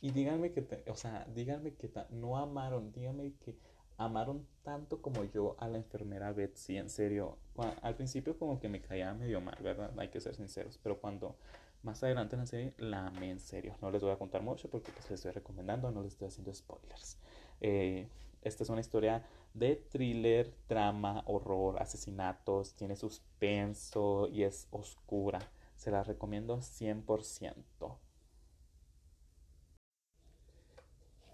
y 0.07 0.13
díganme 0.13 0.53
que, 0.53 0.63
te, 0.63 0.89
o 0.89 0.95
sea, 0.95 1.27
díganme 1.35 1.75
que 1.75 1.91
no 2.11 2.37
amaron, 2.37 2.93
díganme 2.93 3.33
que 3.45 3.57
amaron 3.97 4.47
tanto 4.63 5.03
como 5.03 5.25
yo 5.25 5.57
a 5.59 5.67
la 5.67 5.79
enfermera 5.79 6.31
Betsy, 6.31 6.77
en 6.77 6.91
serio. 6.91 7.39
Al 7.83 7.97
principio 7.97 8.39
como 8.39 8.61
que 8.61 8.69
me 8.69 8.81
caía 8.81 9.13
medio 9.15 9.41
mal, 9.41 9.59
¿verdad? 9.61 9.93
Hay 9.99 10.07
que 10.11 10.21
ser 10.21 10.37
sinceros, 10.37 10.79
pero 10.81 11.01
cuando 11.01 11.35
más 11.83 12.05
adelante 12.05 12.37
en 12.37 12.41
la 12.41 12.47
serie 12.47 12.75
la 12.79 13.09
amé 13.09 13.33
en 13.33 13.41
serio. 13.41 13.75
No 13.83 13.91
les 13.91 14.01
voy 14.01 14.13
a 14.13 14.17
contar 14.17 14.43
mucho 14.43 14.71
porque 14.71 14.93
pues 14.93 15.11
les 15.11 15.19
estoy 15.19 15.33
recomendando, 15.33 15.91
no 15.91 16.05
les 16.05 16.13
estoy 16.13 16.29
haciendo 16.29 16.55
spoilers. 16.55 17.19
Eh, 17.61 18.09
esta 18.43 18.63
es 18.63 18.71
una 18.71 18.83
historia 18.83 19.27
de 19.55 19.75
thriller, 19.75 20.55
drama, 20.69 21.25
horror, 21.27 21.83
asesinatos, 21.83 22.77
tiene 22.77 22.95
suspenso 22.95 24.29
y 24.29 24.45
es 24.45 24.69
oscura. 24.71 25.41
Se 25.75 25.91
la 25.91 26.05
recomiendo 26.05 26.59
100%. 26.59 28.06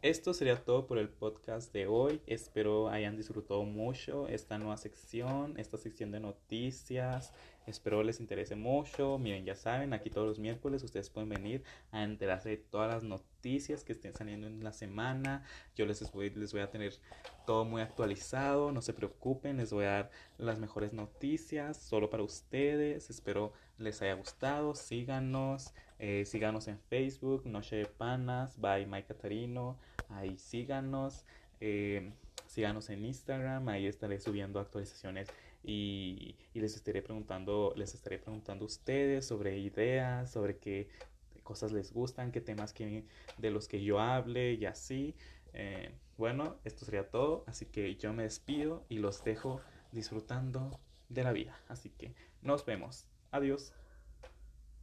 Esto 0.02 0.34
sería 0.34 0.56
todo 0.64 0.88
por 0.88 0.98
el 0.98 1.08
podcast 1.08 1.72
de 1.72 1.86
hoy. 1.86 2.20
Espero 2.26 2.88
hayan 2.88 3.16
disfrutado 3.16 3.62
mucho 3.62 4.26
esta 4.26 4.58
nueva 4.58 4.76
sección, 4.76 5.54
esta 5.58 5.78
sección 5.78 6.10
de 6.10 6.18
noticias. 6.18 7.32
Espero 7.66 8.02
les 8.02 8.18
interese 8.18 8.56
mucho. 8.56 9.18
Miren, 9.18 9.44
ya 9.44 9.54
saben, 9.54 9.92
aquí 9.92 10.10
todos 10.10 10.26
los 10.26 10.38
miércoles 10.38 10.82
ustedes 10.82 11.10
pueden 11.10 11.28
venir 11.28 11.62
a 11.92 12.02
enterarse 12.02 12.48
de 12.50 12.56
todas 12.56 12.92
las 12.92 13.04
noticias 13.04 13.84
que 13.84 13.92
estén 13.92 14.14
saliendo 14.14 14.48
en 14.48 14.64
la 14.64 14.72
semana. 14.72 15.44
Yo 15.76 15.86
les 15.86 16.10
voy, 16.10 16.30
les 16.30 16.52
voy 16.52 16.62
a 16.62 16.70
tener 16.70 16.94
todo 17.46 17.64
muy 17.64 17.80
actualizado. 17.80 18.72
No 18.72 18.82
se 18.82 18.92
preocupen, 18.92 19.58
les 19.58 19.72
voy 19.72 19.84
a 19.84 19.90
dar 19.90 20.10
las 20.38 20.58
mejores 20.58 20.92
noticias 20.92 21.76
solo 21.76 22.10
para 22.10 22.24
ustedes. 22.24 23.10
Espero 23.10 23.52
les 23.78 24.02
haya 24.02 24.14
gustado. 24.14 24.74
Síganos. 24.74 25.72
Eh, 26.00 26.24
síganos 26.24 26.66
en 26.66 26.80
Facebook, 26.80 27.46
Noche 27.46 27.76
de 27.76 27.86
Panas, 27.86 28.60
by 28.60 28.86
Mike 28.86 29.06
Catarino. 29.06 29.78
Ahí 30.08 30.36
síganos. 30.36 31.24
Eh, 31.60 32.12
síganos 32.48 32.90
en 32.90 33.04
Instagram. 33.04 33.68
Ahí 33.68 33.86
estaré 33.86 34.18
subiendo 34.18 34.58
actualizaciones 34.58 35.28
y, 35.64 36.36
les 36.54 36.76
estaré 36.76 37.02
preguntando, 37.02 37.72
les 37.76 37.94
estaré 37.94 38.18
preguntando 38.18 38.64
a 38.64 38.66
ustedes 38.66 39.26
sobre 39.26 39.58
ideas, 39.58 40.30
sobre 40.30 40.58
qué 40.58 40.88
cosas 41.42 41.72
les 41.72 41.92
gustan, 41.92 42.32
qué 42.32 42.40
temas 42.40 42.74
de 42.74 43.50
los 43.50 43.68
que 43.68 43.82
yo 43.82 44.00
hable 44.00 44.54
y 44.54 44.64
así. 44.66 45.14
Eh, 45.52 45.92
bueno, 46.16 46.56
esto 46.64 46.84
sería 46.84 47.08
todo. 47.10 47.44
Así 47.46 47.66
que 47.66 47.96
yo 47.96 48.12
me 48.12 48.24
despido 48.24 48.84
y 48.88 48.98
los 48.98 49.24
dejo 49.24 49.60
disfrutando 49.92 50.78
de 51.08 51.24
la 51.24 51.32
vida. 51.32 51.58
Así 51.68 51.90
que 51.90 52.14
nos 52.42 52.64
vemos. 52.64 53.06
Adiós. 53.30 53.72